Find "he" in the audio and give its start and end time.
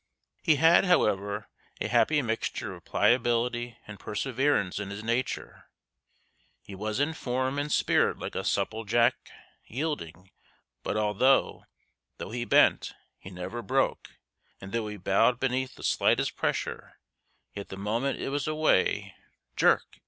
0.41-0.55, 6.63-6.73, 12.31-12.45, 13.19-13.29, 14.87-14.97